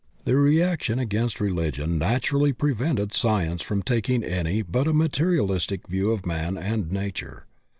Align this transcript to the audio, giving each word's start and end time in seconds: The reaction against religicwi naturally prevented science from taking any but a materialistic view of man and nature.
The 0.25 0.35
reaction 0.35 0.97
against 0.97 1.37
religicwi 1.37 1.87
naturally 1.87 2.53
prevented 2.53 3.13
science 3.13 3.61
from 3.61 3.83
taking 3.83 4.23
any 4.23 4.63
but 4.63 4.87
a 4.87 4.93
materialistic 4.93 5.87
view 5.87 6.09
of 6.11 6.25
man 6.25 6.57
and 6.57 6.91
nature. 6.91 7.45